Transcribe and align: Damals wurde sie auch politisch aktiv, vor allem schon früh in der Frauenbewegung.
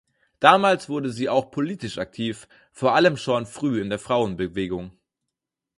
Damals 0.39 0.89
wurde 0.89 1.11
sie 1.11 1.29
auch 1.29 1.51
politisch 1.51 1.99
aktiv, 1.99 2.47
vor 2.71 2.95
allem 2.95 3.17
schon 3.17 3.45
früh 3.45 3.79
in 3.79 3.91
der 3.91 3.99
Frauenbewegung. 3.99 4.97